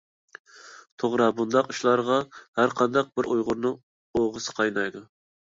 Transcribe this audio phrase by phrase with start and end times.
[1.03, 2.17] توغرا، بۇنداق ئىشلارغا
[2.61, 3.79] ھەرقانداق بىر ئۇيغۇرنىڭ
[4.23, 5.05] ئوغىسى قاينايدۇ.